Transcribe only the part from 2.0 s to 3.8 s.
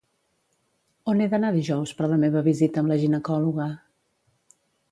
la meva visita amb la ginecòloga?